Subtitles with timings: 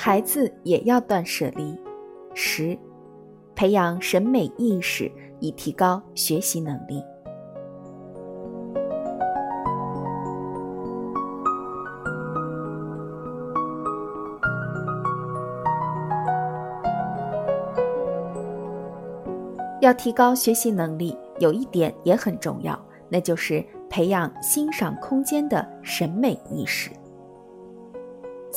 [0.00, 1.76] 孩子也要断舍离。
[2.32, 2.78] 十，
[3.56, 5.10] 培养审美意识，
[5.40, 7.02] 以提高学习能力。
[19.80, 26.88] 要提高学习能力，有一点也很重要，那就是培养欣赏空间的审美意识。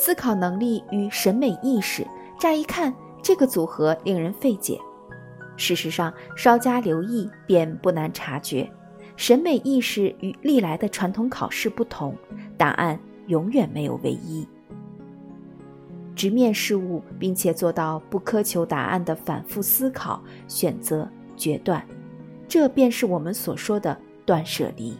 [0.04, 2.04] 思考能力与审美意识，
[2.36, 4.76] 乍一看这个组合令人费解。
[5.56, 8.68] 事实上，稍加留意便不难察觉，
[9.14, 12.16] 审美意识与历来的传统考试不同，
[12.58, 12.98] 答案
[13.28, 14.44] 永远没有唯一。
[16.16, 21.08] 直面事物，并且做到不苛求答案的反复思考、选择。
[21.36, 21.86] 决断，
[22.48, 24.96] 这便是我们所说的断舍离。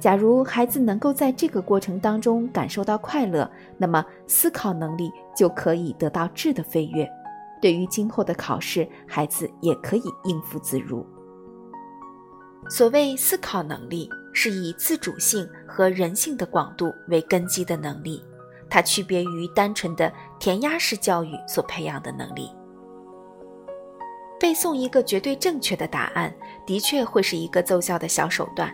[0.00, 7.06] 假如孩子能够在这个过程当中感受到快乐，那么思考能力就可以得到质的飞跃。
[7.60, 11.06] 对于今后的考试，孩子也可以应付自如。
[12.70, 18.24] 所谓思考能力，是以自主性和人性的广度为根基的能力，
[18.70, 22.50] 它区别于单纯的填鸭式教育所培养的能力。
[24.38, 26.34] 背诵一个绝对正确的答案，
[26.64, 28.72] 的确会是一个奏效的小手段。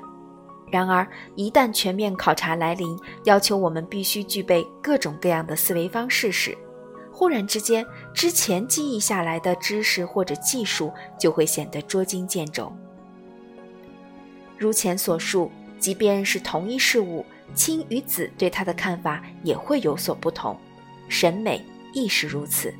[0.70, 6.56] 然而，一旦全面考察来临，要求我们必须具备各种各样的思维方式时，
[7.12, 12.70] 忽然之间，之前记忆下来的知识或者技术就会显得捉襟见肘。
[14.58, 20.58] 如前所述，即便是同一事物，亲与子对他的看法也会有所不同，
[21.08, 22.74] 审美亦是如此。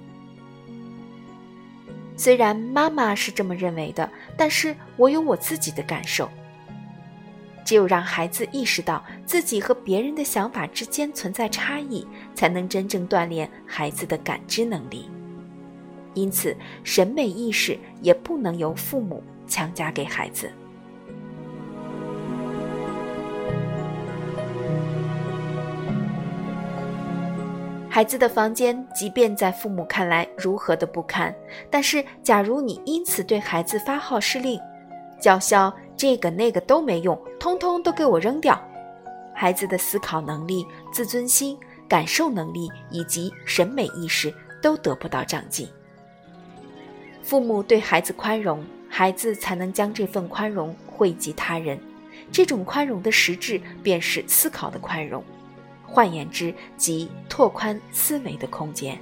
[2.16, 6.28] 虽然妈妈是这么认为的，但是我有我自己的感受。
[7.66, 15.10] 只有让孩子意识到自己和别人的想法之间存在差异，才能真正锻炼孩子的感知能力。
[16.14, 20.48] 因此，审美意识也不能由父母强加给孩子。
[27.90, 31.34] 孩子的房间，即便在父母看来如何的不堪，
[31.68, 34.60] 但是假如你因此对孩子发号施令，
[35.20, 38.60] 叫嚣这个那个都没用，通通都给我扔掉，
[39.34, 41.58] 孩子的思考能力、自尊心、
[41.88, 45.68] 感受能力以及审美意识都得不到长进。
[47.22, 51.80] 父母对孩子宽容，孩子才能将这份宽容惠及他人，
[52.30, 55.24] 这种宽容的实质便是思考的宽容。
[55.84, 58.98] 换言之，即拓宽思维的空间。